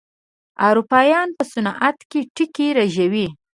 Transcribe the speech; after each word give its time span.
اروپايان 0.67 1.29
په 1.37 1.43
صنعت 1.51 1.97
کې 2.11 2.19
ټکي 2.35 2.67
رژوي. 2.79 3.27